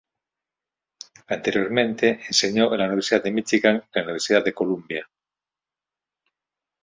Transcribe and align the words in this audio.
Anteriormente, 1.27 2.21
enseñó 2.25 2.71
en 2.73 2.79
la 2.79 2.85
Universidad 2.87 3.21
de 3.23 3.29
Michigan 3.29 3.75
y 3.93 3.99
en 3.99 4.01
la 4.01 4.01
Universidad 4.05 4.43
de 4.43 4.51
Columbia. 4.53 5.07